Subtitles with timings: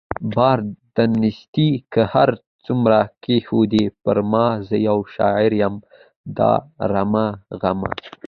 [0.35, 0.57] بار
[0.95, 2.29] د نيستۍ که هر
[2.63, 2.73] څو
[3.23, 5.81] کښېږدې پرما زه يو شاعر يمه
[6.37, 7.25] رادرومه
[7.61, 7.91] غمه